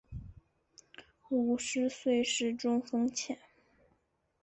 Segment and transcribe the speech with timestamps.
[1.29, 3.37] 五十岁时中风前